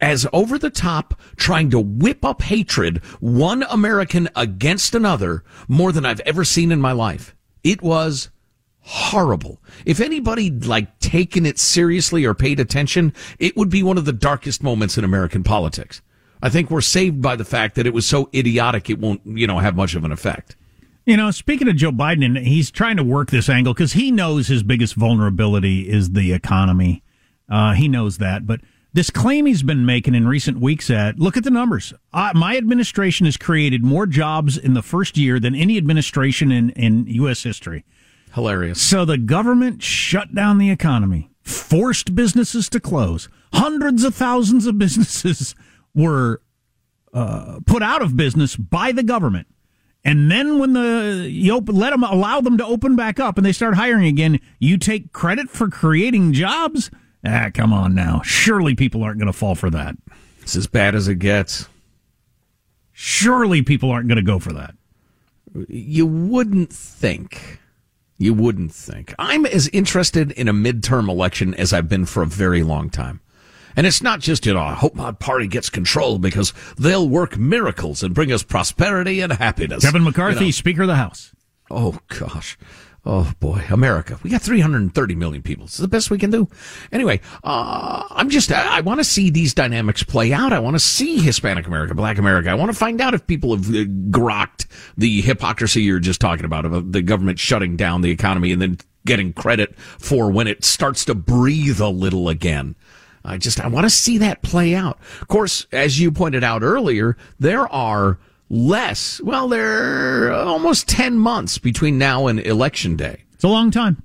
[0.00, 6.06] as over the top trying to whip up hatred, one American against another, more than
[6.06, 7.34] I've ever seen in my life.
[7.62, 8.30] It was
[8.80, 9.60] horrible.
[9.84, 14.12] If anybody like taken it seriously or paid attention, it would be one of the
[14.12, 16.00] darkest moments in American politics.
[16.42, 19.46] I think we're saved by the fact that it was so idiotic it won't, you
[19.46, 20.56] know, have much of an effect.
[21.10, 24.12] You know, speaking of Joe Biden, and he's trying to work this angle because he
[24.12, 27.02] knows his biggest vulnerability is the economy.
[27.48, 28.60] Uh, he knows that, but
[28.92, 31.92] this claim he's been making in recent weeks at look at the numbers.
[32.12, 36.70] Uh, my administration has created more jobs in the first year than any administration in,
[36.70, 37.42] in U.S.
[37.42, 37.84] history.
[38.34, 38.80] Hilarious.
[38.80, 43.28] So the government shut down the economy, forced businesses to close.
[43.52, 45.56] Hundreds of thousands of businesses
[45.92, 46.40] were
[47.12, 49.48] uh, put out of business by the government.
[50.04, 53.44] And then when the you open, let them allow them to open back up and
[53.44, 56.90] they start hiring again, you take credit for creating jobs?
[57.24, 58.22] Ah, come on now.
[58.24, 59.96] Surely people aren't going to fall for that.
[60.40, 61.68] It's as bad as it gets.
[62.92, 64.74] Surely people aren't going to go for that.
[65.68, 67.60] You wouldn't think.
[68.16, 69.14] You wouldn't think.
[69.18, 73.20] I'm as interested in a midterm election as I've been for a very long time.
[73.76, 77.36] And it's not just, you know, I hope my party gets control because they'll work
[77.38, 79.84] miracles and bring us prosperity and happiness.
[79.84, 80.50] Kevin McCarthy, You know.
[80.50, 81.32] Speaker of the House.
[81.70, 82.58] Oh, gosh.
[83.06, 83.64] Oh, boy.
[83.70, 84.18] America.
[84.22, 85.64] We got 330 million people.
[85.64, 86.48] It's the best we can do.
[86.92, 90.52] Anyway, uh, I'm just, I, I want to see these dynamics play out.
[90.52, 92.50] I want to see Hispanic America, Black America.
[92.50, 94.66] I want to find out if people have uh, grokked
[94.98, 98.76] the hypocrisy you're just talking about, about the government shutting down the economy and then
[99.06, 102.74] getting credit for when it starts to breathe a little again.
[103.24, 104.98] I just, I want to see that play out.
[105.20, 108.18] Of course, as you pointed out earlier, there are
[108.48, 113.24] less, well, there are almost 10 months between now and election day.
[113.34, 114.02] It's a long time.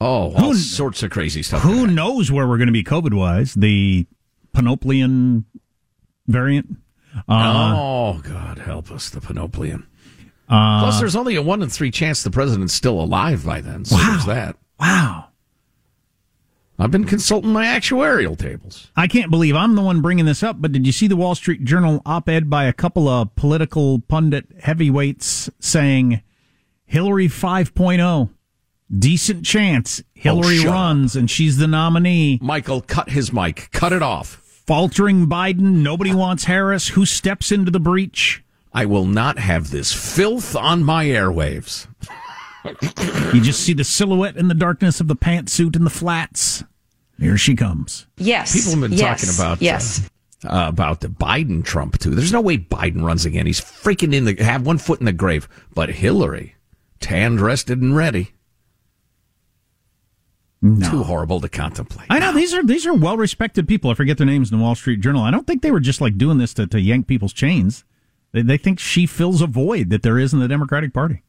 [0.00, 1.62] Oh, all sorts of crazy stuff.
[1.62, 3.54] Who knows where we're going to be COVID wise?
[3.54, 4.06] The
[4.54, 5.44] Panoplian
[6.26, 6.76] variant?
[7.28, 9.86] Uh, oh, God help us, the Panoplian.
[10.48, 13.84] Uh, Plus, there's only a one in three chance the president's still alive by then.
[13.84, 14.22] So Wow.
[14.26, 14.56] that.
[14.78, 15.28] Wow.
[16.78, 18.90] I've been consulting my actuarial tables.
[18.96, 21.34] I can't believe I'm the one bringing this up, but did you see the Wall
[21.34, 26.22] Street Journal op ed by a couple of political pundit heavyweights saying
[26.84, 28.28] Hillary 5.0?
[28.98, 32.38] Decent chance Hillary Oh, runs and she's the nominee.
[32.42, 33.68] Michael, cut his mic.
[33.72, 34.42] Cut it off.
[34.66, 35.82] Faltering Biden.
[35.82, 36.88] Nobody wants Harris.
[36.88, 38.44] Who steps into the breach?
[38.72, 41.86] I will not have this filth on my airwaves.
[43.34, 46.64] You just see the silhouette in the darkness of the pantsuit and the flats.
[47.18, 48.06] Here she comes.
[48.16, 48.52] Yes.
[48.54, 50.08] People have been yes, talking about yes.
[50.44, 52.14] uh, about the Biden Trump too.
[52.14, 53.46] There's no way Biden runs again.
[53.46, 55.48] He's freaking in the have one foot in the grave.
[55.74, 56.56] But Hillary,
[57.00, 58.32] tanned, rested, and ready.
[60.62, 62.08] Too horrible to contemplate.
[62.10, 63.90] I know these are these are well respected people.
[63.90, 65.22] I forget their names in the Wall Street Journal.
[65.22, 67.84] I don't think they were just like doing this to, to yank people's chains.
[68.32, 71.22] They, they think she fills a void that there is in the Democratic Party.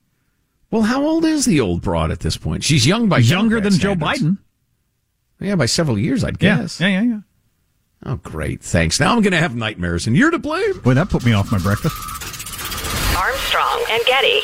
[0.71, 2.63] Well, how old is the old broad at this point?
[2.63, 4.37] She's young by Younger than Joe Biden.
[5.39, 6.79] Yeah, by several years, I'd Yeah, guess.
[6.81, 7.19] yeah, yeah, yeah.
[8.05, 8.61] Oh, great.
[8.61, 8.99] Thanks.
[8.99, 10.79] Now I'm going to have nightmares, and you're to blame.
[10.79, 11.95] Boy, that put me off my breakfast.
[13.17, 14.41] Armstrong and Getty.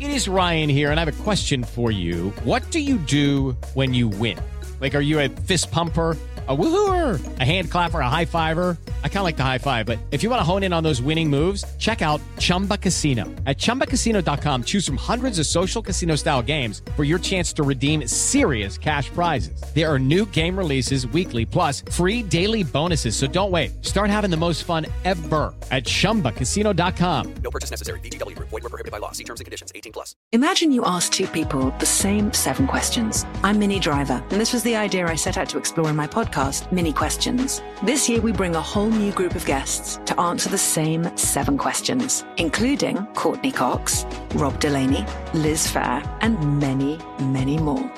[0.00, 2.30] It is Ryan here, and I have a question for you.
[2.44, 4.38] What do you do when you win?
[4.80, 6.16] Like, are you a fist pumper?
[6.46, 8.78] A woohooer, a hand clapper, a high fiver.
[9.02, 10.84] I kind of like the high five, but if you want to hone in on
[10.84, 13.24] those winning moves, check out Chumba Casino.
[13.44, 18.06] At ChumbaCasino.com, choose from hundreds of social casino style games for your chance to redeem
[18.06, 19.60] serious cash prizes.
[19.74, 23.16] There are new game releases weekly, plus free daily bonuses.
[23.16, 23.84] So don't wait.
[23.84, 27.34] Start having the most fun ever at ChumbaCasino.com.
[27.42, 28.00] No purchase necessary.
[28.00, 28.48] VGW Group.
[28.50, 29.12] Void were prohibited by law.
[29.12, 29.72] See terms and conditions.
[29.74, 30.14] 18 plus.
[30.32, 33.26] Imagine you ask two people the same seven questions.
[33.42, 36.06] I'm Minnie Driver, and this was the idea I set out to explore in my
[36.06, 37.62] podcast, Minnie Questions.
[37.82, 41.58] This year, we bring a whole new group of guests to answer the same seven
[41.58, 47.90] questions, including Courteney Cox, Rob Delaney, Liz Phair, and many, many more.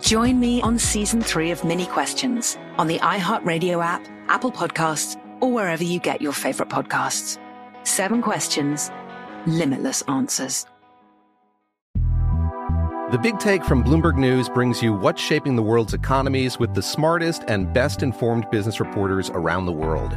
[0.00, 5.52] Join me on season three of Minnie Questions on the iHeartRadio app, Apple Podcasts, or
[5.52, 7.38] wherever you get your favorite podcasts.
[7.84, 8.90] Seven questions,
[9.46, 10.66] limitless answers.
[13.10, 16.82] The Big Take from Bloomberg News brings you what's shaping the world's economies with the
[16.82, 20.16] smartest and best informed business reporters around the world.